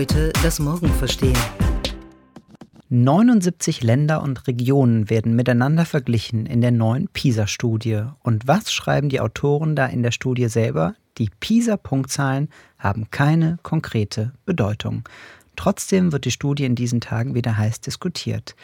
[0.00, 1.36] Heute das Morgen verstehen.
[2.88, 8.04] 79 Länder und Regionen werden miteinander verglichen in der neuen PISA-Studie.
[8.22, 10.94] Und was schreiben die Autoren da in der Studie selber?
[11.18, 12.48] Die PISA-Punktzahlen
[12.78, 15.06] haben keine konkrete Bedeutung.
[15.54, 18.56] Trotzdem wird die Studie in diesen Tagen wieder heiß diskutiert.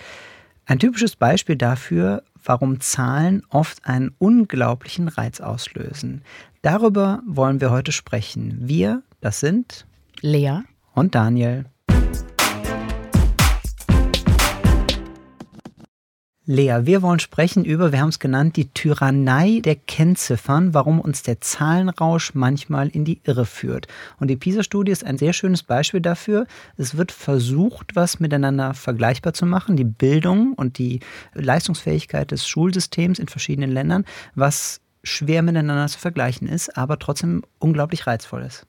[0.64, 6.22] Ein typisches Beispiel dafür, warum Zahlen oft einen unglaublichen Reiz auslösen.
[6.62, 8.56] Darüber wollen wir heute sprechen.
[8.62, 9.84] Wir, das sind
[10.22, 10.62] Lea
[10.96, 11.66] und Daniel.
[16.48, 21.24] Lea, wir wollen sprechen über, wir haben es genannt, die Tyrannei der Kennziffern, warum uns
[21.24, 23.88] der Zahlenrausch manchmal in die Irre führt.
[24.20, 26.46] Und die PISA-Studie ist ein sehr schönes Beispiel dafür.
[26.76, 31.00] Es wird versucht, was miteinander vergleichbar zu machen, die Bildung und die
[31.34, 34.04] Leistungsfähigkeit des Schulsystems in verschiedenen Ländern,
[34.36, 38.68] was schwer miteinander zu vergleichen ist, aber trotzdem unglaublich reizvoll ist.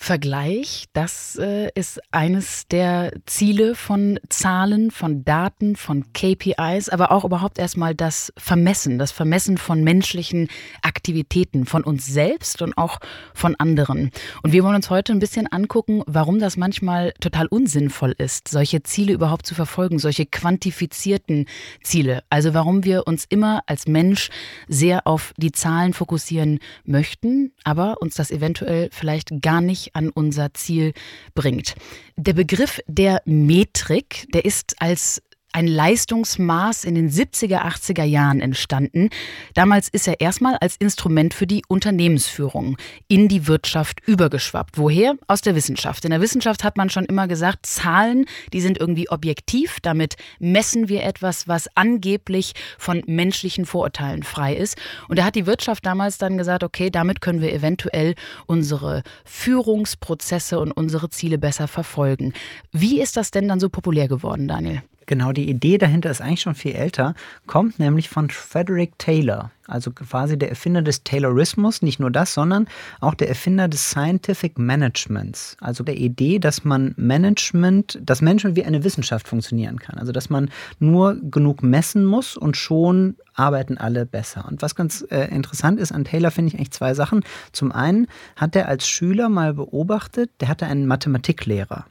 [0.00, 7.24] Vergleich, das äh, ist eines der Ziele von Zahlen, von Daten, von KPIs, aber auch
[7.24, 10.48] überhaupt erstmal das Vermessen, das Vermessen von menschlichen
[10.82, 13.00] Aktivitäten, von uns selbst und auch
[13.34, 14.12] von anderen.
[14.44, 18.84] Und wir wollen uns heute ein bisschen angucken, warum das manchmal total unsinnvoll ist, solche
[18.84, 21.46] Ziele überhaupt zu verfolgen, solche quantifizierten
[21.82, 22.22] Ziele.
[22.30, 24.30] Also warum wir uns immer als Mensch
[24.68, 30.54] sehr auf die Zahlen fokussieren möchten, aber uns das eventuell vielleicht gar nicht an unser
[30.54, 30.92] Ziel
[31.34, 31.74] bringt.
[32.16, 39.08] Der Begriff der Metrik, der ist als ein Leistungsmaß in den 70er, 80er Jahren entstanden.
[39.54, 42.76] Damals ist er erstmal als Instrument für die Unternehmensführung
[43.08, 44.76] in die Wirtschaft übergeschwappt.
[44.76, 45.14] Woher?
[45.26, 46.04] Aus der Wissenschaft.
[46.04, 49.78] In der Wissenschaft hat man schon immer gesagt, Zahlen, die sind irgendwie objektiv.
[49.80, 54.76] Damit messen wir etwas, was angeblich von menschlichen Vorurteilen frei ist.
[55.08, 58.14] Und da hat die Wirtschaft damals dann gesagt, okay, damit können wir eventuell
[58.46, 62.34] unsere Führungsprozesse und unsere Ziele besser verfolgen.
[62.72, 64.82] Wie ist das denn dann so populär geworden, Daniel?
[65.08, 67.14] Genau, die Idee dahinter ist eigentlich schon viel älter,
[67.46, 72.66] kommt nämlich von Frederick Taylor also quasi der Erfinder des Taylorismus, nicht nur das, sondern
[73.00, 78.64] auch der Erfinder des Scientific Managements, also der Idee, dass man Management, dass Management wie
[78.64, 84.04] eine Wissenschaft funktionieren kann, also dass man nur genug messen muss und schon arbeiten alle
[84.04, 84.46] besser.
[84.48, 87.22] Und was ganz äh, interessant ist an Taylor, finde ich eigentlich zwei Sachen.
[87.52, 91.86] Zum einen hat er als Schüler mal beobachtet, der hatte einen Mathematiklehrer.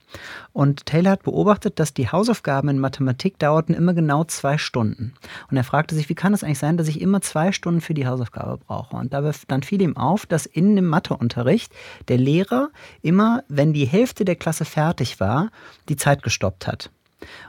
[0.52, 5.14] Und Taylor hat beobachtet, dass die Hausaufgaben in Mathematik dauerten immer genau zwei Stunden.
[5.50, 7.82] Und er fragte sich, wie kann es eigentlich sein, dass ich immer zwei Stunden Stunden
[7.82, 8.96] für die Hausaufgabe brauche.
[8.96, 11.74] Und dabei, dann fiel ihm auf, dass in dem Matheunterricht
[12.08, 12.70] der Lehrer
[13.02, 15.50] immer, wenn die Hälfte der Klasse fertig war,
[15.90, 16.92] die Zeit gestoppt hat.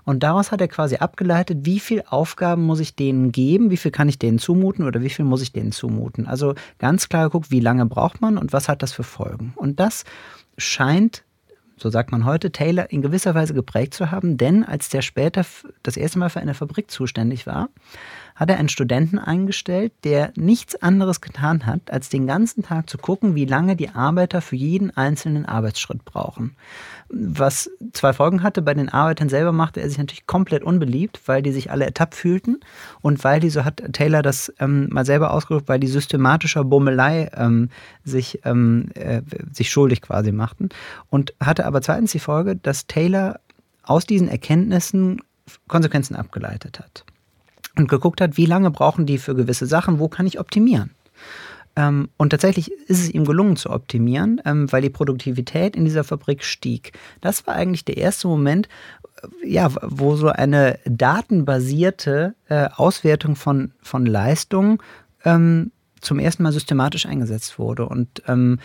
[0.04, 3.92] Und daraus hat er quasi abgeleitet, wie viele Aufgaben muss ich denen geben, wie viel
[3.92, 6.26] kann ich denen zumuten oder wie viel muss ich denen zumuten.
[6.26, 9.52] Also ganz klar geguckt, wie lange braucht man und was hat das für Folgen.
[9.54, 10.04] Und das
[10.56, 11.22] scheint
[11.80, 15.44] so sagt man heute, Taylor in gewisser Weise geprägt zu haben, denn als der später
[15.82, 17.68] das erste Mal für eine Fabrik zuständig war,
[18.38, 22.96] hat er einen Studenten eingestellt, der nichts anderes getan hat, als den ganzen Tag zu
[22.96, 26.54] gucken, wie lange die Arbeiter für jeden einzelnen Arbeitsschritt brauchen.
[27.08, 31.42] Was zwei Folgen hatte, bei den Arbeitern selber machte er sich natürlich komplett unbeliebt, weil
[31.42, 32.60] die sich alle ertappt fühlten
[33.00, 37.30] und weil die, so hat Taylor das ähm, mal selber ausgedrückt, weil die systematischer Bummelei
[37.34, 37.70] ähm,
[38.04, 39.22] sich, ähm, äh,
[39.52, 40.68] sich schuldig quasi machten.
[41.10, 43.40] Und hatte aber zweitens die Folge, dass Taylor
[43.82, 45.22] aus diesen Erkenntnissen
[45.66, 47.04] Konsequenzen abgeleitet hat
[47.78, 50.90] und geguckt hat, wie lange brauchen die für gewisse Sachen, wo kann ich optimieren.
[51.76, 56.02] Ähm, und tatsächlich ist es ihm gelungen zu optimieren, ähm, weil die Produktivität in dieser
[56.02, 56.92] Fabrik stieg.
[57.20, 58.68] Das war eigentlich der erste Moment,
[59.22, 64.82] äh, ja, wo so eine datenbasierte äh, Auswertung von, von Leistung
[65.24, 67.86] ähm, zum ersten Mal systematisch eingesetzt wurde.
[67.86, 68.58] Und ähm,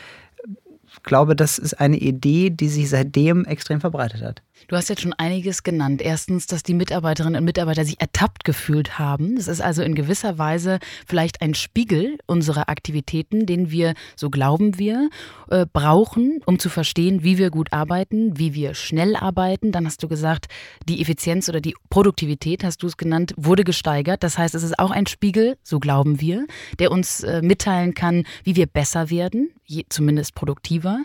[1.04, 4.42] glaube, das ist eine Idee, die sich seitdem extrem verbreitet hat.
[4.68, 6.02] Du hast jetzt schon einiges genannt.
[6.02, 9.36] Erstens, dass die Mitarbeiterinnen und Mitarbeiter sich ertappt gefühlt haben.
[9.36, 14.80] Das ist also in gewisser Weise vielleicht ein Spiegel unserer Aktivitäten, den wir, so glauben
[14.80, 15.10] wir,
[15.50, 19.72] äh, brauchen, um zu verstehen, wie wir gut arbeiten, wie wir schnell arbeiten.
[19.72, 20.48] Dann hast du gesagt,
[20.88, 24.24] die Effizienz oder die Produktivität, hast du es genannt, wurde gesteigert.
[24.24, 26.46] Das heißt, es ist auch ein Spiegel, so glauben wir,
[26.80, 31.00] der uns äh, mitteilen kann, wie wir besser werden, je, zumindest produktiver.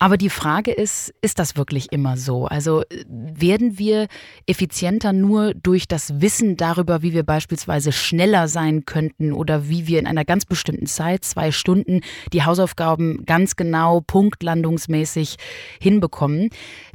[0.00, 2.46] Aber die Frage ist, ist das wirklich immer so?
[2.46, 4.08] Also werden wir
[4.46, 10.00] effizienter nur durch das Wissen darüber, wie wir beispielsweise schneller sein könnten oder wie wir
[10.00, 12.00] in einer ganz bestimmten Zeit, zwei Stunden,
[12.32, 15.36] die Hausaufgaben ganz genau punktlandungsmäßig
[15.80, 16.50] hinbekommen?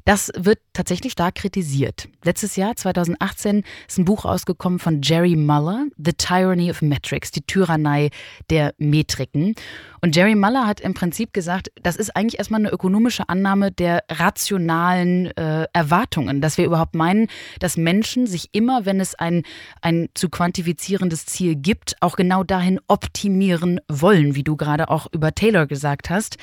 [0.09, 2.09] Das wird tatsächlich stark kritisiert.
[2.23, 7.44] Letztes Jahr, 2018, ist ein Buch rausgekommen von Jerry Muller, The Tyranny of Metrics, die
[7.44, 8.09] Tyrannei
[8.50, 9.53] der Metriken.
[10.01, 14.03] Und Jerry Muller hat im Prinzip gesagt, das ist eigentlich erstmal eine ökonomische Annahme der
[14.09, 17.27] rationalen äh, Erwartungen, dass wir überhaupt meinen,
[17.59, 19.44] dass Menschen sich immer, wenn es ein,
[19.83, 25.35] ein zu quantifizierendes Ziel gibt, auch genau dahin optimieren wollen, wie du gerade auch über
[25.35, 26.38] Taylor gesagt hast.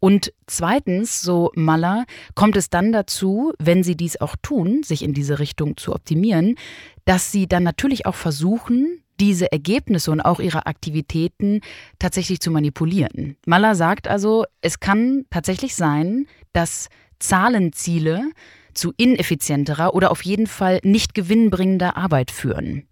[0.00, 2.04] Und zweitens, so Maller,
[2.34, 6.56] kommt es dann dazu, wenn sie dies auch tun, sich in diese Richtung zu optimieren,
[7.04, 11.60] dass sie dann natürlich auch versuchen, diese Ergebnisse und auch ihre Aktivitäten
[11.98, 13.36] tatsächlich zu manipulieren.
[13.46, 16.88] Maller sagt also, es kann tatsächlich sein, dass
[17.18, 18.30] Zahlenziele
[18.74, 22.86] zu ineffizienterer oder auf jeden Fall nicht gewinnbringender Arbeit führen.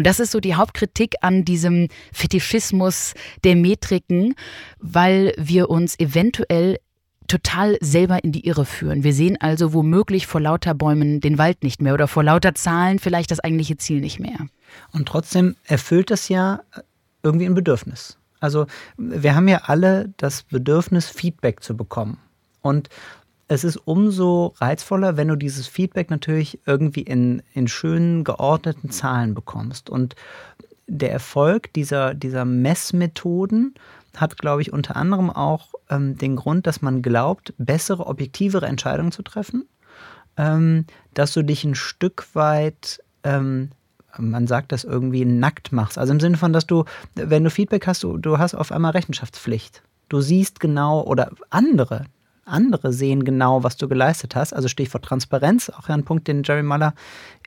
[0.00, 3.12] Und das ist so die Hauptkritik an diesem Fetischismus
[3.44, 4.34] der Metriken,
[4.78, 6.78] weil wir uns eventuell
[7.28, 9.04] total selber in die Irre führen.
[9.04, 12.98] Wir sehen also womöglich vor lauter Bäumen den Wald nicht mehr oder vor lauter Zahlen
[12.98, 14.46] vielleicht das eigentliche Ziel nicht mehr.
[14.90, 16.62] Und trotzdem erfüllt das ja
[17.22, 18.16] irgendwie ein Bedürfnis.
[18.40, 22.16] Also wir haben ja alle das Bedürfnis, Feedback zu bekommen.
[22.62, 22.88] Und
[23.50, 29.34] es ist umso reizvoller, wenn du dieses Feedback natürlich irgendwie in, in schönen, geordneten Zahlen
[29.34, 29.90] bekommst.
[29.90, 30.14] Und
[30.86, 33.74] der Erfolg dieser, dieser Messmethoden
[34.16, 39.10] hat, glaube ich, unter anderem auch ähm, den Grund, dass man glaubt, bessere, objektivere Entscheidungen
[39.10, 39.68] zu treffen,
[40.36, 43.70] ähm, dass du dich ein Stück weit ähm,
[44.16, 45.98] man sagt das irgendwie nackt machst.
[45.98, 48.92] Also im Sinne von, dass du, wenn du Feedback hast, du, du hast auf einmal
[48.92, 49.82] Rechenschaftspflicht.
[50.08, 52.06] Du siehst genau oder andere,
[52.50, 54.52] andere sehen genau, was du geleistet hast.
[54.52, 56.94] Also Stichwort Transparenz, auch ein Punkt, den Jerry Muller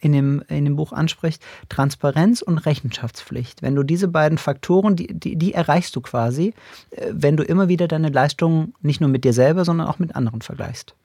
[0.01, 1.41] in dem, in dem Buch anspricht.
[1.69, 3.61] Transparenz und Rechenschaftspflicht.
[3.61, 6.53] Wenn du diese beiden Faktoren, die, die, die erreichst du quasi,
[6.91, 10.15] äh, wenn du immer wieder deine Leistungen nicht nur mit dir selber, sondern auch mit
[10.15, 10.95] anderen vergleichst.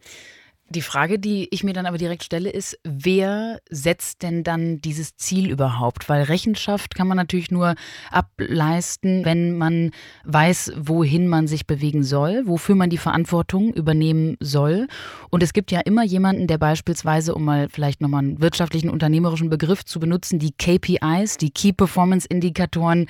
[0.71, 5.17] Die Frage, die ich mir dann aber direkt stelle, ist, wer setzt denn dann dieses
[5.17, 6.11] Ziel überhaupt?
[6.11, 7.75] Weil Rechenschaft kann man natürlich nur
[8.11, 9.93] ableisten, wenn man
[10.25, 14.89] weiß, wohin man sich bewegen soll, wofür man die Verantwortung übernehmen soll.
[15.31, 19.49] Und es gibt ja immer jemanden, der beispielsweise, um mal vielleicht nochmal einen wirtschaftlichen, unternehmerischen
[19.49, 23.07] Begriff zu benutzen, die KPIs, die Key Performance Indikatoren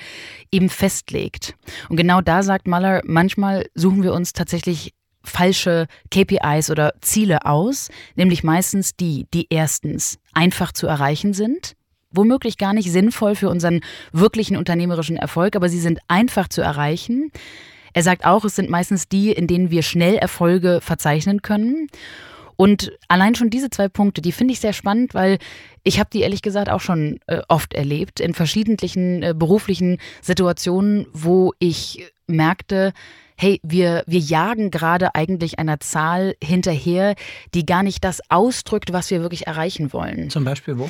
[0.49, 1.55] eben festlegt.
[1.89, 4.93] Und genau da sagt Muller, manchmal suchen wir uns tatsächlich
[5.29, 11.75] falsche KPIs oder Ziele aus, nämlich meistens die, die erstens einfach zu erreichen sind,
[12.11, 13.81] womöglich gar nicht sinnvoll für unseren
[14.11, 17.31] wirklichen unternehmerischen Erfolg, aber sie sind einfach zu erreichen.
[17.93, 21.87] Er sagt auch, es sind meistens die, in denen wir schnell Erfolge verzeichnen können.
[22.55, 25.37] Und allein schon diese zwei Punkte, die finde ich sehr spannend, weil
[25.83, 31.07] ich habe die ehrlich gesagt auch schon äh, oft erlebt in verschiedentlichen äh, beruflichen Situationen,
[31.13, 32.91] wo ich merkte,
[33.39, 37.15] hey, wir, wir jagen gerade eigentlich einer Zahl hinterher,
[37.53, 40.29] die gar nicht das ausdrückt, was wir wirklich erreichen wollen.
[40.29, 40.89] Zum Beispiel wo?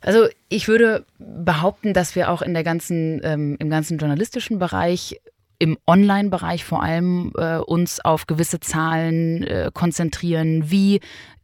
[0.00, 5.20] Also ich würde behaupten, dass wir auch in der ganzen, ähm, im ganzen journalistischen Bereich
[5.58, 10.98] im Online-Bereich vor allem äh, uns auf gewisse Zahlen äh, konzentrieren, wie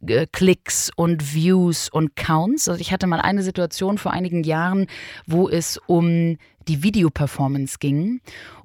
[0.05, 2.67] äh, Klicks und Views und Counts.
[2.67, 4.87] Also ich hatte mal eine Situation vor einigen Jahren,
[5.25, 6.37] wo es um
[6.67, 8.19] die Videoperformance ging.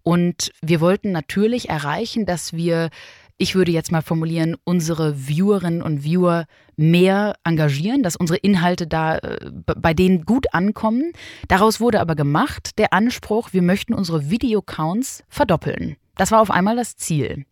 [0.04, 2.90] Und wir wollten natürlich erreichen, dass wir
[3.36, 6.46] ich würde jetzt mal formulieren, unsere Viewerinnen und Viewer
[6.76, 11.12] mehr engagieren, dass unsere Inhalte da äh, bei denen gut ankommen.
[11.48, 15.96] Daraus wurde aber gemacht der Anspruch, wir möchten unsere Videocounts verdoppeln.
[16.16, 17.44] Das war auf einmal das Ziel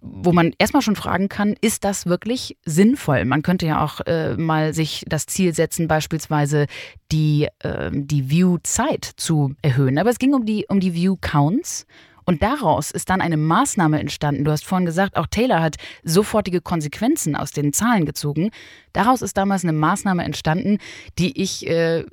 [0.00, 3.24] wo man erstmal schon fragen kann, ist das wirklich sinnvoll?
[3.24, 6.66] Man könnte ja auch äh, mal sich das Ziel setzen, beispielsweise
[7.10, 9.98] die, äh, die View-Zeit zu erhöhen.
[9.98, 11.86] Aber es ging um die, um die View-Counts
[12.28, 14.44] und daraus ist dann eine Maßnahme entstanden.
[14.44, 18.50] Du hast vorhin gesagt, auch Taylor hat sofortige Konsequenzen aus den Zahlen gezogen.
[18.92, 20.76] Daraus ist damals eine Maßnahme entstanden,
[21.18, 22.04] die ich äh,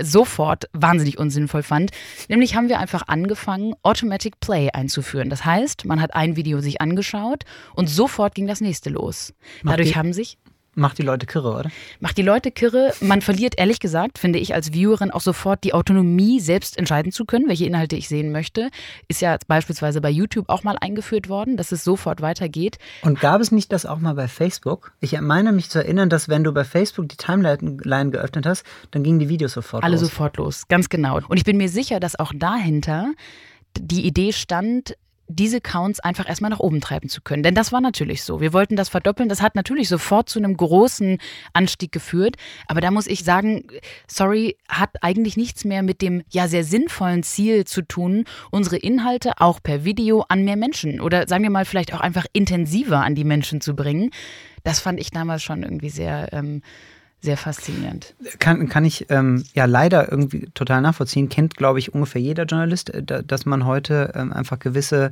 [0.00, 1.90] sofort wahnsinnig unsinnvoll fand.
[2.28, 5.28] Nämlich haben wir einfach angefangen, Automatic Play einzuführen.
[5.28, 7.42] Das heißt, man hat ein Video sich angeschaut
[7.74, 9.34] und sofort ging das nächste los.
[9.64, 10.38] Dadurch haben sich
[10.74, 11.70] Macht die Leute kirre, oder?
[12.00, 12.92] Macht die Leute kirre.
[13.00, 17.24] Man verliert, ehrlich gesagt, finde ich als Viewerin auch sofort die Autonomie, selbst entscheiden zu
[17.24, 18.70] können, welche Inhalte ich sehen möchte.
[19.08, 22.78] Ist ja beispielsweise bei YouTube auch mal eingeführt worden, dass es sofort weitergeht.
[23.02, 24.92] Und gab es nicht das auch mal bei Facebook?
[25.00, 29.02] Ich meine mich zu erinnern, dass wenn du bei Facebook die Timeline geöffnet hast, dann
[29.02, 30.02] gingen die Videos sofort Alle los.
[30.02, 31.20] Alle sofort los, ganz genau.
[31.28, 33.12] Und ich bin mir sicher, dass auch dahinter
[33.78, 34.96] die Idee stand,
[35.28, 37.42] diese Counts einfach erstmal nach oben treiben zu können.
[37.42, 38.40] Denn das war natürlich so.
[38.40, 39.28] Wir wollten das verdoppeln.
[39.28, 41.18] Das hat natürlich sofort zu einem großen
[41.52, 42.36] Anstieg geführt.
[42.68, 43.66] Aber da muss ich sagen,
[44.06, 49.32] sorry, hat eigentlich nichts mehr mit dem ja sehr sinnvollen Ziel zu tun, unsere Inhalte
[49.38, 53.14] auch per Video an mehr Menschen oder sagen wir mal vielleicht auch einfach intensiver an
[53.14, 54.10] die Menschen zu bringen.
[54.62, 56.62] Das fand ich damals schon irgendwie sehr ähm,
[57.24, 58.14] sehr faszinierend.
[58.38, 61.30] Kann, kann ich ähm, ja leider irgendwie total nachvollziehen.
[61.30, 65.10] Kennt, glaube ich, ungefähr jeder Journalist, äh, dass man heute ähm, einfach gewisse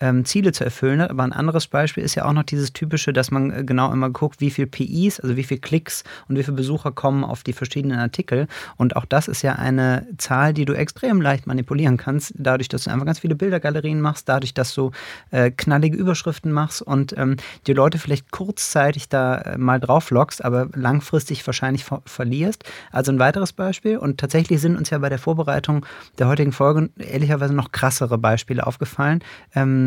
[0.00, 1.10] ähm, Ziele zu erfüllen hat.
[1.10, 4.10] Aber ein anderes Beispiel ist ja auch noch dieses typische, dass man äh, genau immer
[4.10, 7.52] guckt, wie viel PIs, also wie viel Klicks und wie viele Besucher kommen auf die
[7.52, 8.46] verschiedenen Artikel.
[8.76, 12.84] Und auch das ist ja eine Zahl, die du extrem leicht manipulieren kannst, dadurch, dass
[12.84, 14.90] du einfach ganz viele Bildergalerien machst, dadurch, dass du
[15.30, 17.36] äh, knallige Überschriften machst und ähm,
[17.66, 22.64] die Leute vielleicht kurzzeitig da äh, mal drauf lockst, aber langfristig wahrscheinlich ver verlierst.
[22.90, 23.98] Also ein weiteres Beispiel.
[23.98, 25.86] Und tatsächlich sind uns ja bei der Vorbereitung
[26.18, 29.22] der heutigen Folge ehrlicherweise noch krassere Beispiele aufgefallen.
[29.54, 29.83] Ähm,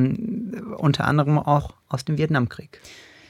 [0.77, 2.79] unter anderem auch aus dem Vietnamkrieg.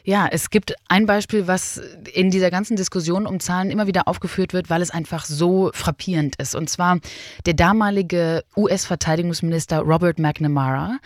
[0.08, 1.82] Ja, es gibt ein Beispiel, was
[2.14, 6.38] in dieser ganzen Diskussion um Zahlen immer wieder aufgeführt wird, weil es einfach so frappierend
[6.38, 6.56] ist.
[6.56, 7.00] Und zwar
[7.46, 11.00] der damalige US-Verteidigungsminister Robert McNamara,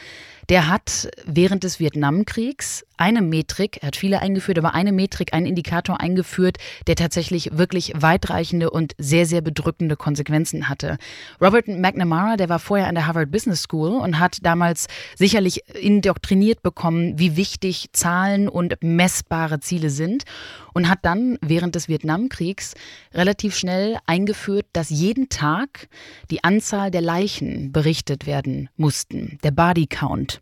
[0.50, 5.48] der hat während des Vietnamkriegs eine Metrik, er hat viele eingeführt, aber eine Metrik, einen
[5.48, 10.98] Indikator eingeführt, der tatsächlich wirklich weitreichende und sehr, sehr bedrückende Konsequenzen hatte.
[11.42, 16.62] Robert McNamara, der war vorher an der Harvard Business School und hat damals sicherlich indoktriniert
[16.62, 20.26] bekommen, wie wichtig Zahlen und messbare Ziele sind
[20.74, 22.74] und hat dann während des Vietnamkriegs
[23.14, 25.88] relativ schnell eingeführt, dass jeden Tag
[26.30, 30.42] die Anzahl der Leichen berichtet werden mussten, der Body Count.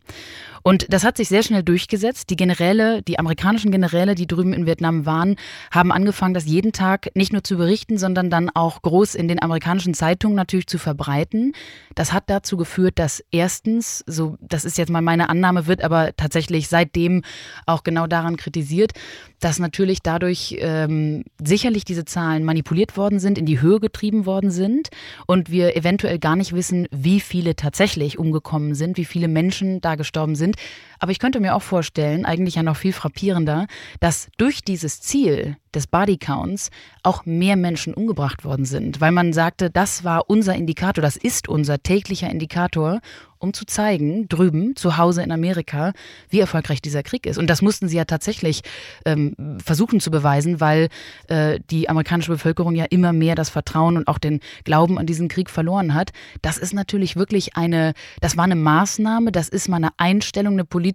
[0.62, 2.28] Und das hat sich sehr schnell durchgesetzt.
[2.30, 5.36] Die Generäle, die amerikanischen Generäle, die drüben in Vietnam waren,
[5.70, 9.42] haben angefangen, das jeden Tag nicht nur zu berichten, sondern dann auch groß in den
[9.42, 11.52] amerikanischen Zeitungen natürlich zu verbreiten.
[11.94, 16.14] Das hat dazu geführt, dass erstens, so, das ist jetzt mal meine Annahme, wird aber
[16.16, 17.22] tatsächlich seitdem
[17.66, 18.92] auch genau daran kritisiert,
[19.40, 24.50] dass natürlich dadurch ähm, sicherlich diese Zahlen manipuliert worden sind, in die Höhe getrieben worden
[24.50, 24.90] sind
[25.26, 29.94] und wir eventuell gar nicht wissen, wie viele tatsächlich umgekommen sind, wie viele Menschen da
[29.94, 30.56] gestorben sind.
[31.00, 33.66] Aber ich könnte mir auch vorstellen, eigentlich ja noch viel frappierender,
[34.00, 36.70] dass durch dieses Ziel des Bodycounts
[37.02, 41.48] auch mehr Menschen umgebracht worden sind, weil man sagte, das war unser Indikator, das ist
[41.48, 43.00] unser täglicher Indikator,
[43.38, 45.92] um zu zeigen, drüben, zu Hause in Amerika,
[46.28, 47.38] wie erfolgreich dieser Krieg ist.
[47.38, 48.60] Und das mussten sie ja tatsächlich
[49.06, 50.88] ähm, versuchen zu beweisen, weil
[51.28, 55.28] äh, die amerikanische Bevölkerung ja immer mehr das Vertrauen und auch den Glauben an diesen
[55.28, 56.10] Krieg verloren hat.
[56.42, 60.66] Das ist natürlich wirklich eine, das war eine Maßnahme, das ist mal eine Einstellung, eine
[60.66, 60.89] politische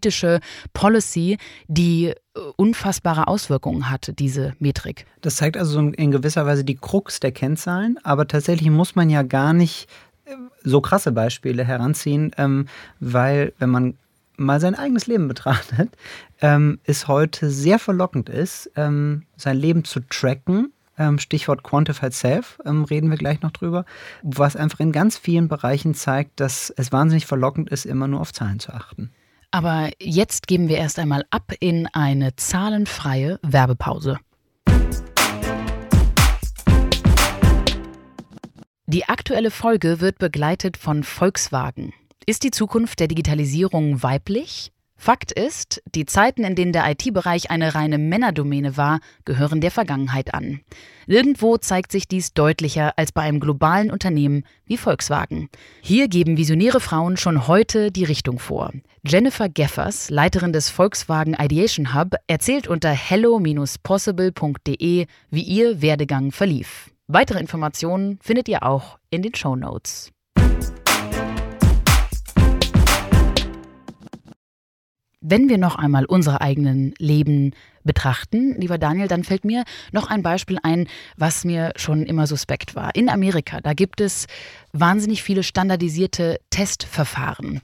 [0.74, 1.38] Policy,
[1.68, 2.16] die äh,
[2.56, 5.06] unfassbare Auswirkungen hatte, diese Metrik.
[5.22, 9.24] Das zeigt also in gewisser Weise die Krux der Kennzahlen, aber tatsächlich muss man ja
[9.24, 9.88] gar nicht
[10.64, 12.68] so krasse Beispiele heranziehen, ähm,
[13.00, 13.98] weil wenn man
[14.38, 15.96] mal sein eigenes Leben betrachtet,
[16.42, 20.72] ähm, es heute sehr verlockend ist, ähm, sein Leben zu tracken.
[20.98, 23.84] Ähm, Stichwort Quantified Self, reden wir gleich noch drüber,
[24.24, 28.32] was einfach in ganz vielen Bereichen zeigt, dass es wahnsinnig verlockend ist, immer nur auf
[28.32, 29.12] Zahlen zu achten.
[29.56, 34.20] Aber jetzt geben wir erst einmal ab in eine zahlenfreie Werbepause.
[38.86, 41.94] Die aktuelle Folge wird begleitet von Volkswagen.
[42.26, 44.74] Ist die Zukunft der Digitalisierung weiblich?
[44.98, 50.34] Fakt ist, die Zeiten, in denen der IT-Bereich eine reine Männerdomäne war, gehören der Vergangenheit
[50.34, 50.62] an.
[51.06, 55.50] Nirgendwo zeigt sich dies deutlicher als bei einem globalen Unternehmen wie Volkswagen.
[55.82, 58.72] Hier geben visionäre Frauen schon heute die Richtung vor.
[59.06, 66.90] Jennifer Geffers, Leiterin des Volkswagen Ideation Hub, erzählt unter hello-possible.de, wie ihr Werdegang verlief.
[67.08, 70.15] Weitere Informationen findet ihr auch in den Show Notes.
[75.28, 77.54] Wenn wir noch einmal unsere eigenen Leben
[77.86, 82.76] betrachten, lieber Daniel, dann fällt mir noch ein Beispiel ein, was mir schon immer suspekt
[82.76, 82.94] war.
[82.96, 84.28] In Amerika, da gibt es
[84.74, 87.62] wahnsinnig viele standardisierte Testverfahren.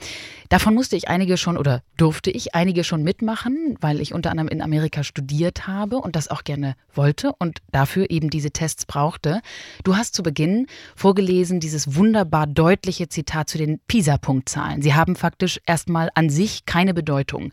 [0.50, 4.50] Davon musste ich einige schon oder durfte ich einige schon mitmachen, weil ich unter anderem
[4.50, 9.42] in Amerika studiert habe und das auch gerne wollte und dafür eben diese Tests brauchte.
[9.84, 14.82] Du hast zu Beginn vorgelesen dieses wunderbar deutliche Zitat zu den PISA-Punktzahlen.
[14.82, 17.52] Sie haben faktisch erstmal an sich keine Bedeutung.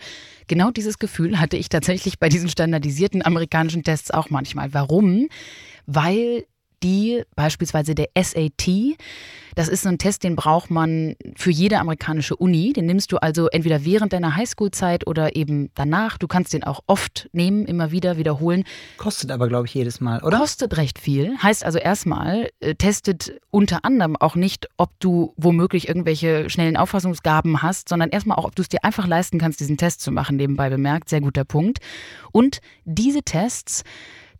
[0.48, 4.74] Genau dieses Gefühl hatte ich tatsächlich bei diesen standardisierten amerikanischen Tests auch manchmal.
[4.74, 5.28] Warum?
[5.86, 6.46] Weil
[6.82, 8.96] die beispielsweise der SAT,
[9.58, 12.72] das ist so ein Test, den braucht man für jede amerikanische Uni.
[12.72, 16.16] Den nimmst du also entweder während deiner Highschool-Zeit oder eben danach.
[16.16, 18.62] Du kannst den auch oft nehmen, immer wieder wiederholen.
[18.98, 20.38] Kostet aber, glaube ich, jedes Mal, oder?
[20.38, 21.36] Kostet recht viel.
[21.42, 27.60] Heißt also erstmal, äh, testet unter anderem auch nicht, ob du womöglich irgendwelche schnellen Auffassungsgaben
[27.60, 30.36] hast, sondern erstmal auch, ob du es dir einfach leisten kannst, diesen Test zu machen,
[30.36, 31.08] nebenbei bemerkt.
[31.08, 31.78] Sehr guter Punkt.
[32.30, 33.82] Und diese Tests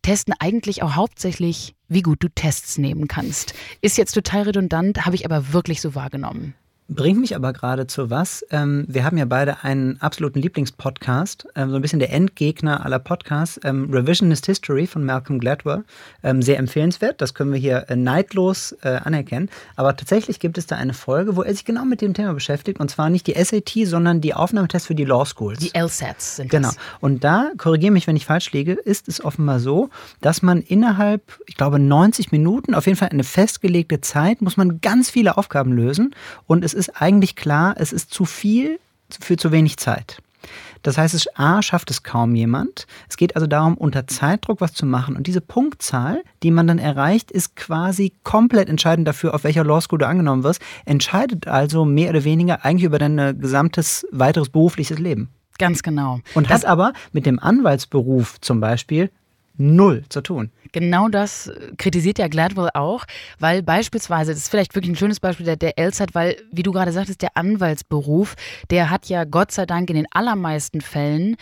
[0.02, 3.54] testen eigentlich auch hauptsächlich, wie gut du Tests nehmen kannst.
[3.80, 6.54] Ist jetzt total redundant, habe ich aber wirklich so wahrgenommen.
[6.90, 8.46] Bringt mich aber gerade zu was.
[8.50, 12.98] Ähm, wir haben ja beide einen absoluten Lieblingspodcast, ähm, so ein bisschen der Endgegner aller
[12.98, 15.84] Podcasts, ähm, Revisionist History von Malcolm Gladwell.
[16.22, 19.50] Ähm, sehr empfehlenswert, das können wir hier äh, neidlos äh, anerkennen.
[19.76, 22.80] Aber tatsächlich gibt es da eine Folge, wo er sich genau mit dem Thema beschäftigt.
[22.80, 25.58] Und zwar nicht die SAT, sondern die Aufnahmetests für die Law Schools.
[25.58, 26.68] Die LSATs sind Genau.
[26.68, 26.78] das.
[27.00, 29.90] Und da, korrigiere mich, wenn ich falsch liege, ist es offenbar so,
[30.22, 34.80] dass man innerhalb, ich glaube, 90 Minuten, auf jeden Fall eine festgelegte Zeit, muss man
[34.80, 36.14] ganz viele Aufgaben lösen.
[36.46, 38.78] Und es ist eigentlich klar, es ist zu viel
[39.20, 40.18] für zu wenig Zeit.
[40.82, 42.86] Das heißt, es A schafft es kaum jemand.
[43.08, 45.16] Es geht also darum, unter Zeitdruck was zu machen.
[45.16, 49.80] Und diese Punktzahl, die man dann erreicht, ist quasi komplett entscheidend dafür, auf welcher Law
[49.80, 50.62] School du angenommen wirst.
[50.84, 55.28] Entscheidet also mehr oder weniger eigentlich über dein äh, gesamtes weiteres berufliches Leben.
[55.58, 56.20] Ganz genau.
[56.34, 59.10] Und Das- hat aber mit dem Anwaltsberuf zum Beispiel
[59.58, 60.50] null zu tun.
[60.72, 63.04] Genau das äh, kritisiert ja Gladwell auch,
[63.38, 66.72] weil beispielsweise, das ist vielleicht wirklich ein schönes Beispiel der, der LSAT, weil, wie du
[66.72, 68.36] gerade sagtest, der Anwaltsberuf,
[68.70, 71.36] der hat ja Gott sei Dank in den allermeisten Fällen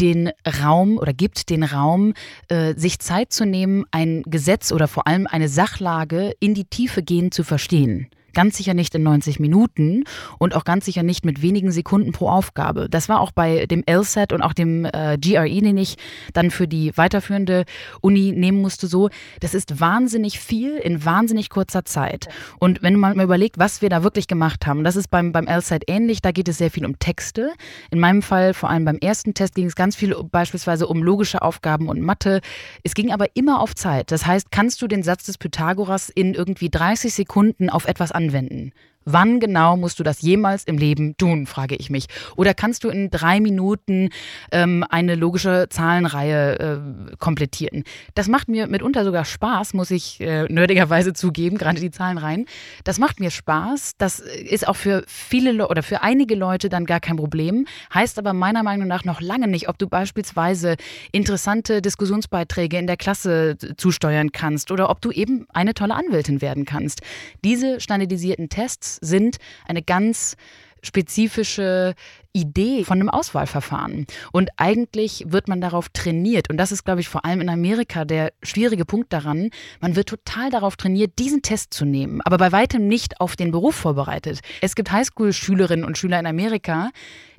[0.00, 0.30] den
[0.62, 2.14] Raum oder gibt den Raum,
[2.48, 7.02] äh, sich Zeit zu nehmen, ein Gesetz oder vor allem eine Sachlage in die Tiefe
[7.02, 8.08] gehend zu verstehen.
[8.34, 10.04] Ganz sicher nicht in 90 Minuten
[10.38, 12.88] und auch ganz sicher nicht mit wenigen Sekunden pro Aufgabe.
[12.88, 15.96] Das war auch bei dem LSAT und auch dem äh, GRE, den ich
[16.32, 17.64] dann für die weiterführende
[18.00, 19.08] Uni nehmen musste, so.
[19.40, 22.28] Das ist wahnsinnig viel in wahnsinnig kurzer Zeit.
[22.58, 25.46] Und wenn man mal überlegt, was wir da wirklich gemacht haben, das ist beim, beim
[25.46, 27.52] LSAT ähnlich, da geht es sehr viel um Texte.
[27.90, 31.42] In meinem Fall, vor allem beim ersten Test, ging es ganz viel beispielsweise um logische
[31.42, 32.40] Aufgaben und Mathe.
[32.82, 34.10] Es ging aber immer auf Zeit.
[34.10, 38.72] Das heißt, kannst du den Satz des Pythagoras in irgendwie 30 Sekunden auf etwas anwenden?
[39.04, 42.06] Wann genau musst du das jemals im Leben tun, frage ich mich.
[42.36, 44.10] Oder kannst du in drei Minuten
[44.50, 47.84] ähm, eine logische Zahlenreihe äh, komplettieren?
[48.14, 52.46] Das macht mir mitunter sogar Spaß, muss ich äh, nerdigerweise zugeben, gerade die Zahlenreihen.
[52.84, 53.92] Das macht mir Spaß.
[53.98, 57.66] Das ist auch für viele Le oder für einige Leute dann gar kein Problem.
[57.92, 60.76] Heißt aber meiner Meinung nach noch lange nicht, ob du beispielsweise
[61.12, 66.64] interessante Diskussionsbeiträge in der Klasse zusteuern kannst oder ob du eben eine tolle Anwältin werden
[66.64, 67.00] kannst.
[67.44, 70.36] Diese standardisierten Tests sind eine ganz
[70.82, 71.94] spezifische
[72.32, 74.06] Idee von einem Auswahlverfahren.
[74.32, 76.50] Und eigentlich wird man darauf trainiert.
[76.50, 79.50] Und das ist, glaube ich, vor allem in Amerika der schwierige Punkt daran.
[79.80, 83.52] Man wird total darauf trainiert, diesen Test zu nehmen, aber bei weitem nicht auf den
[83.52, 84.40] Beruf vorbereitet.
[84.60, 86.90] Es gibt Highschool-Schülerinnen und Schüler in Amerika,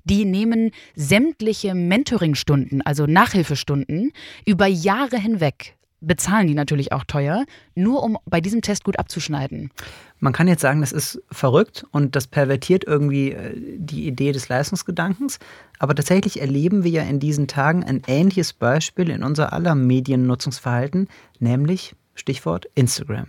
[0.03, 4.11] die nehmen sämtliche Mentoringstunden, also Nachhilfestunden,
[4.45, 9.71] über Jahre hinweg bezahlen die natürlich auch teuer, nur um bei diesem Test gut abzuschneiden.
[10.19, 14.49] Man kann jetzt sagen, das ist verrückt und das pervertiert irgendwie äh, die Idee des
[14.49, 15.39] Leistungsgedankens.
[15.79, 21.09] Aber tatsächlich erleben wir ja in diesen Tagen ein ähnliches Beispiel in unser aller Mediennutzungsverhalten,
[21.39, 23.27] nämlich Stichwort Instagram.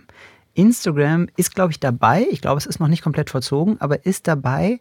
[0.53, 4.27] Instagram ist, glaube ich, dabei, ich glaube, es ist noch nicht komplett vollzogen, aber ist
[4.27, 4.79] dabei,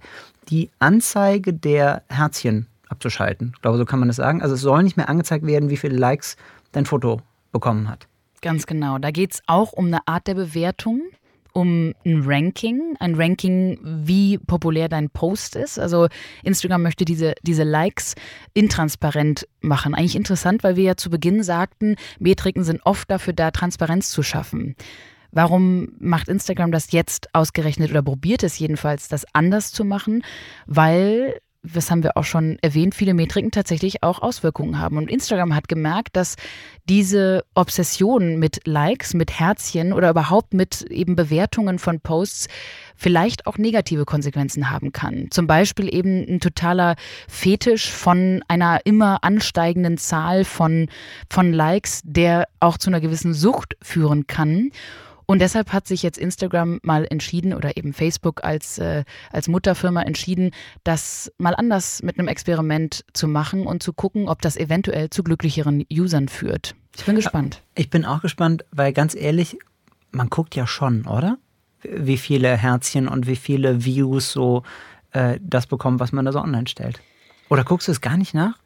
[0.49, 3.53] die Anzeige der Herzchen abzuschalten.
[3.57, 4.41] Ich glaube, so kann man das sagen.
[4.41, 6.37] Also es soll nicht mehr angezeigt werden, wie viele Likes
[6.73, 7.21] dein Foto
[7.55, 8.09] bekommen hat.
[8.43, 8.99] Ganz genau.
[8.99, 11.01] Da geht es auch um eine Art der Bewertung,
[11.55, 12.97] um ein Ranking.
[13.01, 15.79] Ein Ranking, wie populär dein Post ist.
[15.79, 16.09] Also
[16.43, 18.17] Instagram möchte diese, diese Likes
[18.53, 19.95] intransparent machen.
[19.95, 24.23] Eigentlich interessant, weil wir ja zu Beginn sagten, Metriken sind oft dafür da, Transparenz zu
[24.23, 24.75] schaffen.
[25.31, 30.23] Warum macht Instagram das jetzt ausgerechnet oder probiert es jedenfalls, das anders zu machen?
[30.67, 34.99] Weil das haben wir auch schon erwähnt, viele Metriken tatsächlich auch Auswirkungen haben.
[34.99, 36.37] Und Instagram hat gemerkt, dass
[36.89, 42.49] diese Obsession mit Likes, mit Herzchen oder überhaupt mit eben Bewertungen von Posts
[42.97, 45.29] vielleicht auch negative Konsequenzen haben kann.
[45.31, 46.97] Zum Beispiel eben ein totaler
[47.29, 50.89] Fetisch von einer immer ansteigenden Zahl von,
[51.31, 54.71] von Likes, der auch zu einer gewissen Sucht führen kann.
[55.27, 60.03] Und deshalb hat sich jetzt Instagram mal entschieden oder eben Facebook als, äh, als Mutterfirma
[60.03, 60.51] entschieden,
[60.85, 65.23] das mal anders mit einem Experiment zu machen und zu gucken, ob das eventuell zu
[65.23, 66.75] glücklicheren Usern führt.
[66.97, 67.63] Ich bin gespannt.
[67.75, 69.59] Ich bin auch gespannt, weil ganz ehrlich,
[70.11, 71.39] man guckt ja schon, oder?
[71.83, 74.63] Wie viele Herzchen und wie viele Views so
[75.11, 77.01] äh, das bekommen, was man da so online stellt.
[77.49, 78.59] Oder guckst du es gar nicht nach?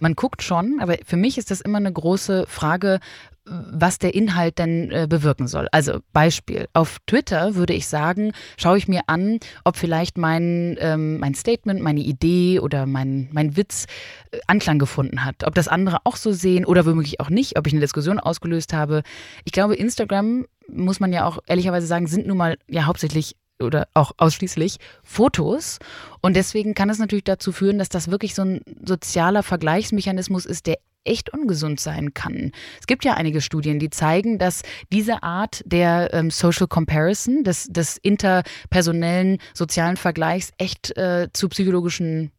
[0.00, 3.00] Man guckt schon, aber für mich ist das immer eine große Frage,
[3.46, 5.68] was der Inhalt denn äh, bewirken soll.
[5.70, 11.18] Also Beispiel, auf Twitter würde ich sagen, schaue ich mir an, ob vielleicht mein, ähm,
[11.18, 13.86] mein Statement, meine Idee oder mein, mein Witz
[14.32, 15.44] äh, Anklang gefunden hat.
[15.44, 18.72] Ob das andere auch so sehen oder womöglich auch nicht, ob ich eine Diskussion ausgelöst
[18.72, 19.02] habe.
[19.44, 23.88] Ich glaube, Instagram, muss man ja auch ehrlicherweise sagen, sind nun mal ja hauptsächlich oder
[23.94, 25.78] auch ausschließlich Fotos.
[26.20, 30.66] Und deswegen kann es natürlich dazu führen, dass das wirklich so ein sozialer Vergleichsmechanismus ist,
[30.66, 32.52] der echt ungesund sein kann.
[32.80, 37.68] Es gibt ja einige Studien, die zeigen, dass diese Art der ähm, Social Comparison, des,
[37.68, 42.32] des interpersonellen sozialen Vergleichs echt äh, zu psychologischen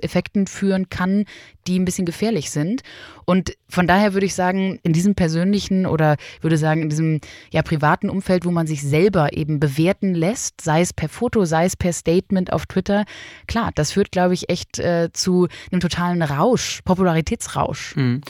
[0.00, 1.24] Effekten führen kann,
[1.66, 2.82] die ein bisschen gefährlich sind.
[3.24, 7.20] Und von daher würde ich sagen, in diesem persönlichen oder würde sagen, in diesem
[7.50, 11.64] ja, privaten Umfeld, wo man sich selber eben bewerten lässt, sei es per Foto, sei
[11.64, 13.04] es per Statement auf Twitter,
[13.46, 17.96] klar, das führt, glaube ich, echt äh, zu einem totalen Rausch, Popularitätsrausch.
[17.96, 18.20] Mhm.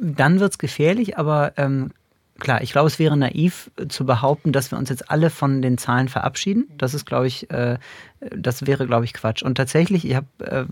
[0.00, 1.90] Dann wird es gefährlich, aber ähm,
[2.38, 5.62] klar, ich glaube, es wäre naiv äh, zu behaupten, dass wir uns jetzt alle von
[5.62, 6.68] den Zahlen verabschieden.
[6.78, 7.78] Das ist, glaube ich, äh,
[8.20, 9.42] das wäre, glaube ich, Quatsch.
[9.42, 10.64] Und tatsächlich, ich habe äh,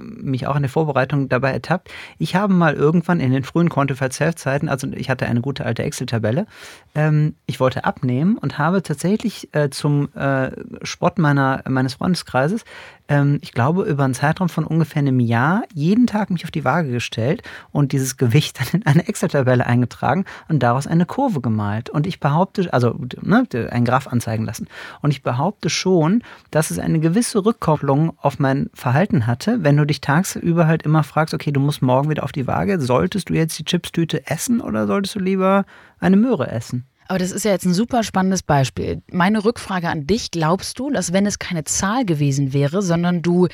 [0.00, 1.90] mich auch in der Vorbereitung dabei ertappt.
[2.18, 5.82] Ich habe mal irgendwann in den frühen Quantified Self-Zeiten, also ich hatte eine gute alte
[5.82, 6.46] Excel-Tabelle,
[6.94, 12.64] ähm, ich wollte abnehmen und habe tatsächlich äh, zum äh, Spott meiner, meines Freundeskreises,
[13.08, 16.64] ähm, ich glaube, über einen Zeitraum von ungefähr einem Jahr jeden Tag mich auf die
[16.64, 21.90] Waage gestellt und dieses Gewicht dann in eine Excel-Tabelle eingetragen und daraus eine Kurve gemalt.
[21.90, 24.68] Und ich behaupte, also ne, einen Graph anzeigen lassen.
[25.00, 29.76] Und ich behaupte schon, dass es ein eine gewisse Rückkopplung auf mein Verhalten hatte, wenn
[29.76, 33.30] du dich tagsüber halt immer fragst, okay, du musst morgen wieder auf die Waage, solltest
[33.30, 35.64] du jetzt die Chipstüte essen oder solltest du lieber
[35.98, 36.86] eine Möhre essen?
[37.08, 39.02] Aber das ist ja jetzt ein super spannendes Beispiel.
[39.10, 43.48] Meine Rückfrage an dich, glaubst du, dass wenn es keine Zahl gewesen wäre, sondern du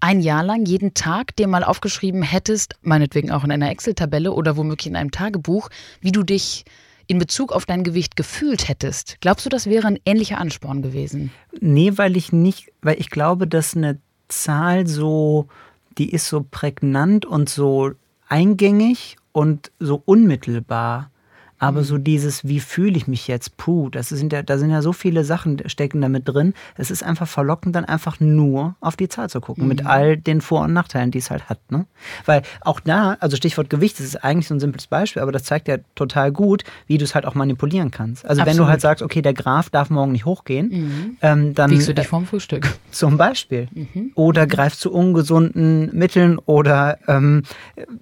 [0.00, 4.56] ein Jahr lang jeden Tag dir mal aufgeschrieben hättest, meinetwegen auch in einer Excel-Tabelle oder
[4.56, 5.68] womöglich in einem Tagebuch,
[6.00, 6.64] wie du dich
[7.08, 11.32] in Bezug auf dein Gewicht gefühlt hättest, glaubst du, das wäre ein ähnlicher Ansporn gewesen?
[11.58, 15.48] Nee, weil ich nicht, weil ich glaube, dass eine Zahl so,
[15.96, 17.92] die ist so prägnant und so
[18.28, 21.10] eingängig und so unmittelbar.
[21.58, 21.84] Aber mhm.
[21.84, 23.56] so dieses, wie fühle ich mich jetzt?
[23.56, 26.54] Puh, das sind ja, da sind ja so viele Sachen stecken damit drin.
[26.76, 29.68] Es ist einfach verlockend, dann einfach nur auf die Zahl zu gucken, mhm.
[29.68, 31.58] mit all den Vor- und Nachteilen, die es halt hat.
[31.70, 31.86] Ne?
[32.26, 35.44] Weil auch da, also Stichwort Gewicht, das ist eigentlich so ein simples Beispiel, aber das
[35.44, 38.24] zeigt ja total gut, wie du es halt auch manipulieren kannst.
[38.24, 38.58] Also Absolut.
[38.58, 41.16] wenn du halt sagst, okay, der Graf darf morgen nicht hochgehen, mhm.
[41.22, 41.70] ähm, dann.
[41.70, 42.68] Wiegst du dich vorm Frühstück.
[42.90, 43.68] Zum Beispiel.
[43.72, 44.12] Mhm.
[44.14, 47.42] Oder greifst zu ungesunden Mitteln oder ähm,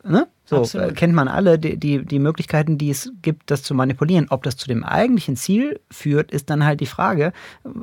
[0.04, 0.26] ne?
[0.48, 0.94] So Absolut.
[0.94, 4.28] kennt man alle die, die, die Möglichkeiten, die es gibt, das zu manipulieren.
[4.30, 7.32] Ob das zu dem eigentlichen Ziel führt, ist dann halt die Frage.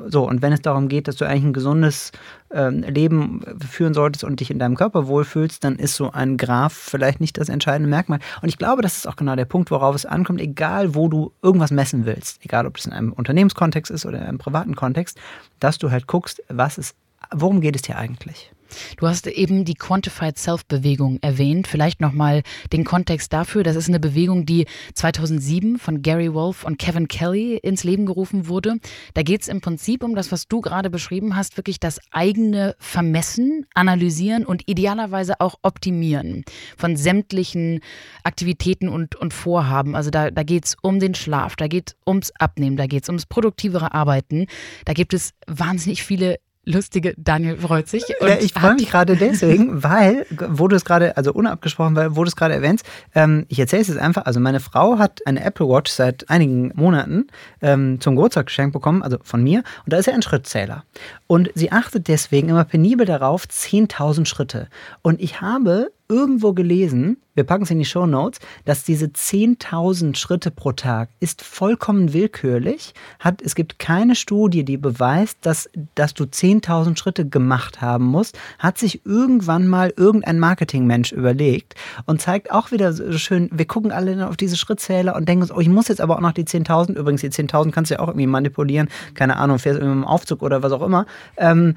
[0.06, 2.10] So, und wenn es darum geht, dass du eigentlich ein gesundes
[2.48, 6.72] äh, Leben führen solltest und dich in deinem Körper wohlfühlst, dann ist so ein Graph
[6.72, 8.20] vielleicht nicht das entscheidende Merkmal.
[8.40, 11.32] Und ich glaube, das ist auch genau der Punkt, worauf es ankommt, egal wo du
[11.42, 15.20] irgendwas messen willst, egal ob es in einem Unternehmenskontext ist oder in einem privaten Kontext,
[15.60, 16.96] dass du halt guckst, was ist,
[17.30, 18.53] worum geht es dir eigentlich?
[18.96, 21.66] Du hast eben die Quantified Self-Bewegung erwähnt.
[21.66, 23.62] Vielleicht nochmal den Kontext dafür.
[23.62, 28.48] Das ist eine Bewegung, die 2007 von Gary Wolf und Kevin Kelly ins Leben gerufen
[28.48, 28.76] wurde.
[29.14, 32.74] Da geht es im Prinzip um das, was du gerade beschrieben hast, wirklich das eigene
[32.78, 36.44] Vermessen, Analysieren und idealerweise auch Optimieren
[36.76, 37.80] von sämtlichen
[38.22, 39.94] Aktivitäten und, und Vorhaben.
[39.94, 43.02] Also da, da geht es um den Schlaf, da geht es ums Abnehmen, da geht
[43.04, 44.46] es ums produktivere Arbeiten.
[44.84, 48.04] Da gibt es wahnsinnig viele lustige Daniel freut sich.
[48.20, 52.24] Ja, ich freue mich gerade deswegen, weil, wo du es gerade, also unabgesprochen, weil, wo
[52.24, 54.26] du es gerade erwähnst, ähm, ich erzähle es jetzt einfach.
[54.26, 57.26] Also, meine Frau hat eine Apple Watch seit einigen Monaten
[57.62, 60.84] ähm, zum Geburtstag geschenkt bekommen, also von mir, und da ist ja ein Schrittzähler.
[61.26, 64.68] Und sie achtet deswegen immer penibel darauf, 10.000 Schritte.
[65.02, 70.16] Und ich habe irgendwo gelesen, wir packen es in die Show Notes, dass diese 10.000
[70.16, 72.94] Schritte pro Tag ist vollkommen willkürlich.
[73.18, 78.38] Hat, es gibt keine Studie, die beweist, dass, dass du 10.000 Schritte gemacht haben musst.
[78.58, 81.74] Hat sich irgendwann mal irgendein Marketingmensch überlegt
[82.06, 85.52] und zeigt auch wieder so schön, wir gucken alle auf diese Schrittzähler und denken uns,
[85.52, 88.00] oh, ich muss jetzt aber auch noch die 10.000, übrigens die 10.000 kannst du ja
[88.00, 91.06] auch irgendwie manipulieren, keine Ahnung, fährst irgendwie im Aufzug oder was auch immer.
[91.36, 91.74] Ähm,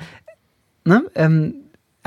[0.84, 1.04] ne?
[1.16, 1.56] ähm,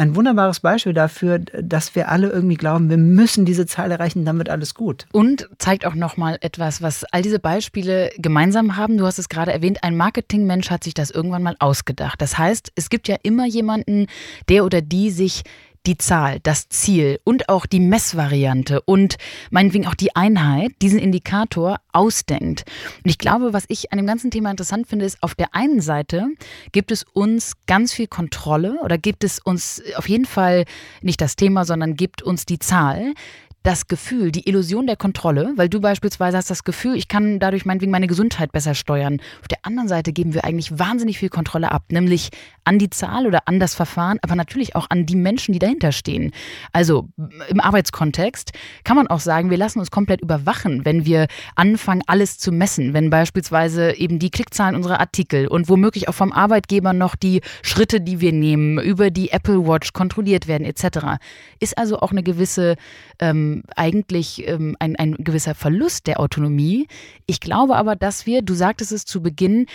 [0.00, 4.38] ein wunderbares Beispiel dafür, dass wir alle irgendwie glauben, wir müssen diese Zahl erreichen, dann
[4.38, 5.06] wird alles gut.
[5.12, 8.96] Und zeigt auch nochmal etwas, was all diese Beispiele gemeinsam haben.
[8.96, 12.22] Du hast es gerade erwähnt, ein Marketingmensch hat sich das irgendwann mal ausgedacht.
[12.22, 14.06] Das heißt, es gibt ja immer jemanden,
[14.48, 15.42] der oder die sich
[15.86, 19.16] die Zahl, das Ziel und auch die Messvariante und
[19.50, 22.64] meinetwegen auch die Einheit, diesen Indikator ausdenkt.
[23.02, 25.80] Und ich glaube, was ich an dem ganzen Thema interessant finde, ist, auf der einen
[25.80, 26.28] Seite
[26.72, 30.64] gibt es uns ganz viel Kontrolle oder gibt es uns auf jeden Fall
[31.00, 33.14] nicht das Thema, sondern gibt uns die Zahl,
[33.62, 37.66] das Gefühl, die Illusion der Kontrolle, weil du beispielsweise hast das Gefühl, ich kann dadurch
[37.66, 39.20] meinetwegen meine Gesundheit besser steuern.
[39.40, 42.30] Auf der anderen Seite geben wir eigentlich wahnsinnig viel Kontrolle ab, nämlich
[42.64, 45.92] an die Zahl oder an das Verfahren, aber natürlich auch an die Menschen, die dahinter
[45.92, 46.32] stehen.
[46.72, 47.08] Also
[47.48, 48.52] im Arbeitskontext
[48.84, 52.94] kann man auch sagen, wir lassen uns komplett überwachen, wenn wir anfangen, alles zu messen,
[52.94, 58.00] wenn beispielsweise eben die Klickzahlen unserer Artikel und womöglich auch vom Arbeitgeber noch die Schritte,
[58.00, 61.20] die wir nehmen, über die Apple Watch kontrolliert werden etc.
[61.58, 62.76] Ist also auch eine gewisse
[63.18, 66.86] ähm, ähm, eigentlich ähm, ein, ein gewisser Verlust der Autonomie.
[67.26, 69.66] Ich glaube aber, dass wir, du sagtest es zu Beginn,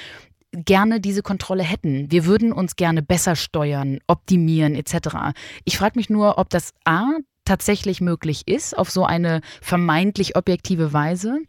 [0.52, 2.12] gerne diese Kontrolle hätten.
[2.12, 5.34] Wir würden uns gerne besser steuern, optimieren etc.
[5.66, 7.10] Ich frage mich nur, ob das A
[7.44, 11.40] tatsächlich möglich ist auf so eine vermeintlich objektive Weise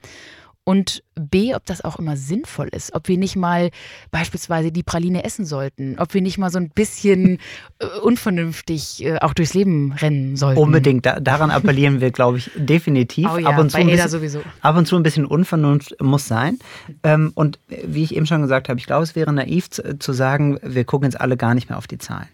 [0.69, 3.71] und B, ob das auch immer sinnvoll ist, ob wir nicht mal
[4.11, 7.39] beispielsweise die Praline essen sollten, ob wir nicht mal so ein bisschen
[7.79, 10.61] äh, unvernünftig äh, auch durchs Leben rennen sollten.
[10.61, 13.29] Unbedingt, da, daran appellieren wir, glaube ich, definitiv.
[13.37, 14.41] Oh ja, ab, und zu ein bisschen, sowieso.
[14.61, 16.59] ab und zu ein bisschen Unvernunft muss sein.
[17.03, 20.13] Ähm, und wie ich eben schon gesagt habe, ich glaube, es wäre naiv zu, zu
[20.13, 22.29] sagen, wir gucken jetzt alle gar nicht mehr auf die Zahlen.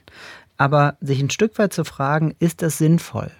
[0.59, 3.31] Aber sich ein Stück weit zu fragen, ist das sinnvoll?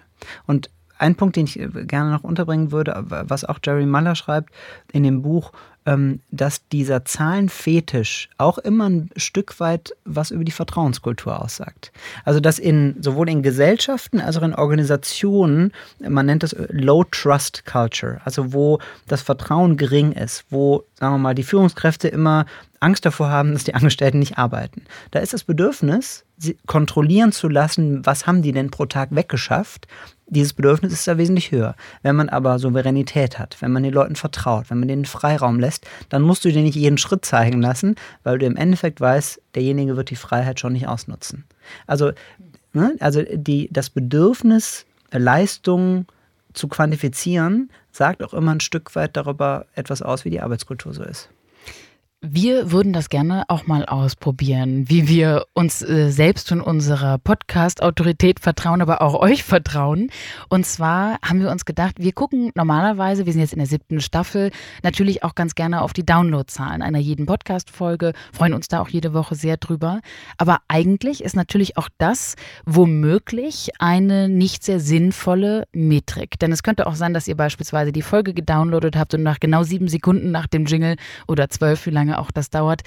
[0.45, 0.69] Und
[1.03, 4.51] ein Punkt, den ich äh, gerne noch unterbringen würde, was auch Jerry Muller schreibt
[4.91, 5.51] in dem Buch,
[5.85, 11.91] ähm, dass dieser Zahlenfetisch auch immer ein Stück weit was über die Vertrauenskultur aussagt.
[12.23, 17.65] Also dass in sowohl in Gesellschaften als auch in Organisationen, man nennt das Low Trust
[17.65, 22.45] Culture, also wo das Vertrauen gering ist, wo, sagen wir mal, die Führungskräfte immer
[22.79, 24.83] Angst davor haben, dass die Angestellten nicht arbeiten.
[25.11, 29.87] Da ist das Bedürfnis, sie kontrollieren zu lassen, was haben die denn pro Tag weggeschafft.
[30.27, 31.75] Dieses Bedürfnis ist da wesentlich höher.
[32.01, 35.85] Wenn man aber Souveränität hat, wenn man den Leuten vertraut, wenn man denen Freiraum lässt,
[36.09, 39.97] dann musst du dir nicht jeden Schritt zeigen lassen, weil du im Endeffekt weißt, derjenige
[39.97, 41.43] wird die Freiheit schon nicht ausnutzen.
[41.87, 42.11] Also,
[42.71, 46.05] ne, also die, das Bedürfnis, Leistung
[46.53, 51.03] zu quantifizieren, sagt auch immer ein Stück weit darüber etwas aus, wie die Arbeitskultur so
[51.03, 51.29] ist.
[52.25, 58.39] Wir würden das gerne auch mal ausprobieren, wie wir uns äh, selbst und unserer Podcast-Autorität
[58.39, 60.09] vertrauen, aber auch euch vertrauen.
[60.47, 63.99] Und zwar haben wir uns gedacht, wir gucken normalerweise, wir sind jetzt in der siebten
[63.99, 64.51] Staffel,
[64.83, 69.13] natürlich auch ganz gerne auf die Downloadzahlen einer jeden Podcast-Folge, freuen uns da auch jede
[69.13, 69.99] Woche sehr drüber.
[70.37, 76.39] Aber eigentlich ist natürlich auch das womöglich eine nicht sehr sinnvolle Metrik.
[76.39, 79.63] Denn es könnte auch sein, dass ihr beispielsweise die Folge gedownloadet habt und nach genau
[79.63, 80.95] sieben Sekunden nach dem Jingle
[81.27, 82.81] oder zwölf, wie lange lange auch das dauert,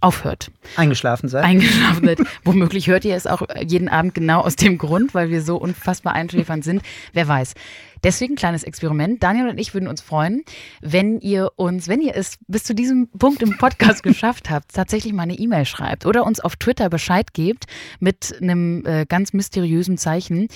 [0.00, 0.50] aufhört.
[0.76, 1.44] Eingeschlafen seid.
[1.44, 2.18] Eingeschlafen seid.
[2.44, 6.12] Womöglich hört ihr es auch jeden Abend genau aus dem Grund, weil wir so unfassbar
[6.14, 6.82] einschläfernd sind.
[7.12, 7.54] Wer weiß.
[8.02, 9.22] Deswegen kleines Experiment.
[9.22, 10.42] Daniel und ich würden uns freuen,
[10.80, 15.12] wenn ihr uns, wenn ihr es bis zu diesem Punkt im Podcast geschafft habt, tatsächlich
[15.12, 17.66] mal eine E-Mail schreibt oder uns auf Twitter Bescheid gebt
[18.00, 20.48] mit einem äh, ganz mysteriösen Zeichen.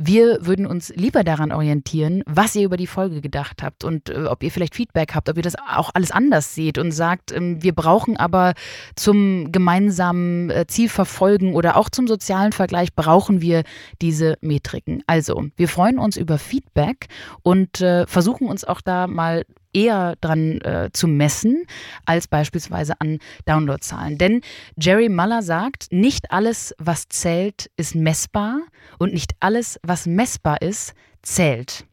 [0.00, 4.26] Wir würden uns lieber daran orientieren, was ihr über die Folge gedacht habt und äh,
[4.26, 7.64] ob ihr vielleicht Feedback habt, ob ihr das auch alles anders seht und sagt, ähm,
[7.64, 8.54] wir brauchen aber
[8.94, 13.64] zum gemeinsamen äh, Ziel verfolgen oder auch zum sozialen Vergleich brauchen wir
[14.00, 15.02] diese Metriken.
[15.08, 17.08] Also, wir freuen uns über Feedback
[17.42, 21.64] und äh, versuchen uns auch da mal eher dran äh, zu messen
[22.04, 24.18] als beispielsweise an Downloadzahlen.
[24.18, 24.40] Denn
[24.76, 28.60] Jerry Muller sagt, nicht alles, was zählt, ist messbar
[28.98, 31.84] und nicht alles, was messbar ist, zählt.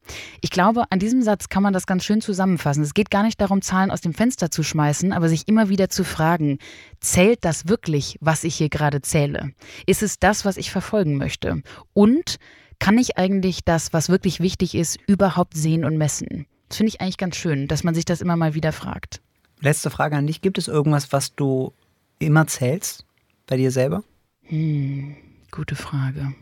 [0.42, 2.84] Ich glaube, an diesem Satz kann man das ganz schön zusammenfassen.
[2.84, 5.90] Es geht gar nicht darum, Zahlen aus dem Fenster zu schmeißen, aber sich immer wieder
[5.90, 6.60] zu fragen,
[7.00, 9.52] zählt das wirklich, was ich hier gerade zähle?
[9.86, 11.62] Ist es das, was ich verfolgen möchte?
[11.94, 12.38] Und
[12.80, 16.46] kann ich eigentlich das, was wirklich wichtig ist, überhaupt sehen und messen?
[16.67, 19.21] Das finde ich eigentlich ganz schön, dass man sich das immer mal wieder fragt.
[19.60, 20.41] Letzte Frage an dich.
[20.41, 21.73] Gibt es irgendwas, was du
[22.19, 23.06] immer zählst
[23.47, 24.04] bei dir selber?
[24.43, 25.15] Hm,
[25.51, 26.34] gute Frage.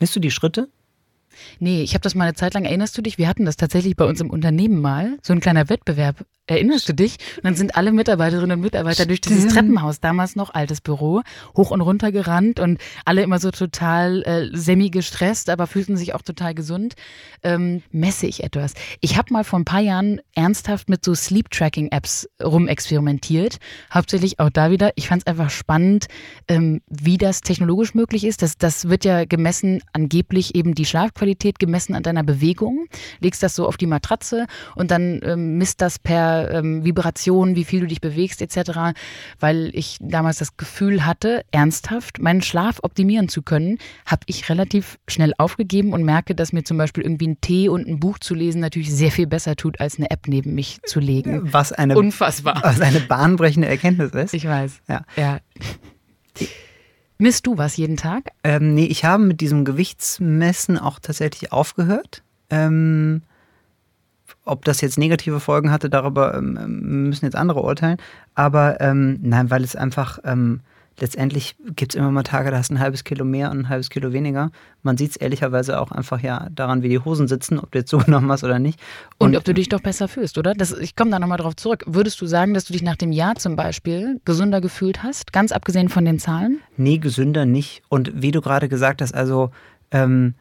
[0.00, 0.68] Misst du die Schritte?
[1.58, 3.18] Nee, ich habe das mal eine Zeit lang, erinnerst du dich?
[3.18, 6.24] Wir hatten das tatsächlich bei uns im Unternehmen mal, so ein kleiner Wettbewerb.
[6.48, 7.18] Erinnerst du dich?
[7.36, 11.22] Und dann sind alle Mitarbeiterinnen und Mitarbeiter durch dieses Treppenhaus, damals noch altes Büro,
[11.56, 16.14] hoch und runter gerannt und alle immer so total äh, semi gestresst, aber fühlten sich
[16.14, 16.94] auch total gesund.
[17.44, 18.74] Ähm, messe ich etwas.
[19.00, 23.58] Ich habe mal vor ein paar Jahren ernsthaft mit so Sleep-Tracking-Apps rumexperimentiert.
[23.94, 24.90] Hauptsächlich auch da wieder.
[24.96, 26.06] Ich fand es einfach spannend,
[26.48, 28.42] ähm, wie das technologisch möglich ist.
[28.42, 31.21] Das, das wird ja gemessen, angeblich eben die Schlafqualität
[31.58, 32.86] gemessen an deiner Bewegung.
[33.20, 37.64] Legst das so auf die Matratze und dann ähm, misst das per ähm, Vibration, wie
[37.64, 38.94] viel du dich bewegst etc.,
[39.40, 44.98] weil ich damals das Gefühl hatte, ernsthaft meinen Schlaf optimieren zu können, habe ich relativ
[45.08, 48.34] schnell aufgegeben und merke, dass mir zum Beispiel irgendwie ein Tee und ein Buch zu
[48.34, 51.52] lesen natürlich sehr viel besser tut, als eine App neben mich zu legen.
[51.52, 52.60] Was eine, Unfassbar.
[52.62, 54.34] Was eine bahnbrechende Erkenntnis ist.
[54.34, 54.80] Ich weiß.
[54.88, 55.04] Ja.
[55.16, 55.38] ja.
[57.22, 58.30] Misst du was jeden Tag?
[58.42, 62.24] Ähm, nee, ich habe mit diesem Gewichtsmessen auch tatsächlich aufgehört.
[62.50, 63.22] Ähm,
[64.44, 67.98] ob das jetzt negative Folgen hatte, darüber ähm, müssen jetzt andere urteilen.
[68.34, 70.62] Aber ähm, nein, weil es einfach ähm,
[70.98, 73.68] letztendlich gibt es immer mal Tage, da hast du ein halbes Kilo mehr und ein
[73.68, 74.50] halbes Kilo weniger.
[74.82, 77.90] Man sieht es ehrlicherweise auch einfach ja daran, wie die Hosen sitzen, ob du jetzt
[77.90, 78.80] zugenommen hast oder nicht.
[79.18, 80.54] Und, und ob du dich doch besser fühlst, oder?
[80.54, 81.84] Das, ich komme da nochmal drauf zurück.
[81.86, 85.52] Würdest du sagen, dass du dich nach dem Jahr zum Beispiel gesünder gefühlt hast, ganz
[85.52, 86.60] abgesehen von den Zahlen?
[86.76, 87.82] Nee, gesünder nicht.
[87.88, 89.50] Und wie du gerade gesagt hast, also
[89.90, 90.34] ähm,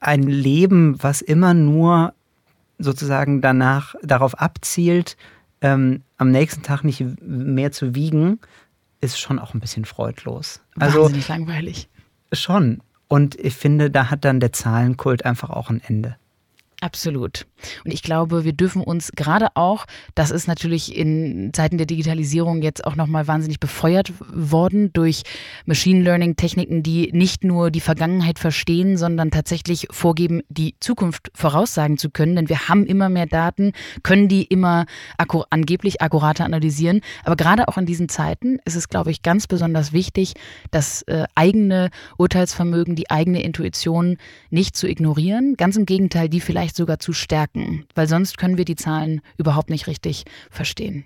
[0.00, 2.14] ein Leben, was immer nur
[2.78, 5.16] sozusagen danach darauf abzielt,
[5.60, 8.38] ähm, am nächsten Tag nicht mehr zu wiegen,
[9.12, 10.60] ist schon auch ein bisschen freudlos.
[10.78, 11.88] Also Wahnsinnig langweilig.
[12.32, 12.82] Schon.
[13.08, 16.16] Und ich finde, da hat dann der Zahlenkult einfach auch ein Ende.
[16.86, 17.46] Absolut.
[17.84, 22.62] Und ich glaube, wir dürfen uns gerade auch, das ist natürlich in Zeiten der Digitalisierung
[22.62, 25.24] jetzt auch nochmal wahnsinnig befeuert worden durch
[25.64, 31.98] Machine Learning Techniken, die nicht nur die Vergangenheit verstehen, sondern tatsächlich vorgeben, die Zukunft voraussagen
[31.98, 32.36] zu können.
[32.36, 33.72] Denn wir haben immer mehr Daten,
[34.04, 34.86] können die immer
[35.18, 37.00] akkur angeblich akkurater analysieren.
[37.24, 40.34] Aber gerade auch in diesen Zeiten ist es, glaube ich, ganz besonders wichtig,
[40.70, 44.18] das äh, eigene Urteilsvermögen, die eigene Intuition
[44.50, 45.56] nicht zu ignorieren.
[45.56, 49.20] Ganz im Gegenteil, die vielleicht vielleicht sogar zu stärken, weil sonst können wir die Zahlen
[49.38, 51.04] überhaupt nicht richtig verstehen.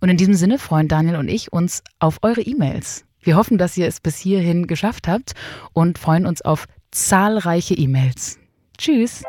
[0.00, 3.04] Und in diesem Sinne freuen Daniel und ich uns auf eure E-Mails.
[3.20, 5.34] Wir hoffen, dass ihr es bis hierhin geschafft habt
[5.72, 8.38] und freuen uns auf zahlreiche E-Mails.
[8.78, 9.22] Tschüss.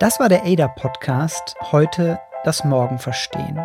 [0.00, 1.54] Das war der ADA-Podcast.
[1.72, 3.58] Heute das Morgen verstehen.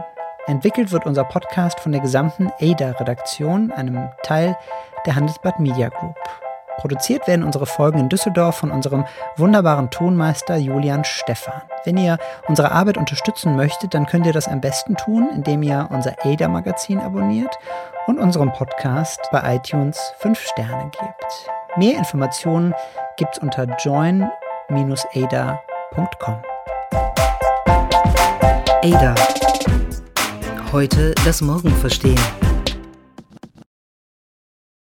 [0.46, 4.56] Entwickelt wird unser Podcast von der gesamten ADA-Redaktion, einem Teil
[5.06, 6.16] der Handelsblatt Media Group.
[6.78, 11.62] Produziert werden unsere Folgen in Düsseldorf von unserem wunderbaren Tonmeister Julian Stephan.
[11.84, 15.88] Wenn ihr unsere Arbeit unterstützen möchtet, dann könnt ihr das am besten tun, indem ihr
[15.92, 17.58] unser ADA-Magazin abonniert
[18.06, 21.50] und unserem Podcast bei iTunes 5 Sterne gebt.
[21.78, 22.74] Mehr Informationen
[23.18, 24.28] gibt's unter join-ada.com.
[28.84, 29.16] ADA.
[30.72, 32.47] Heute das Morgen verstehen.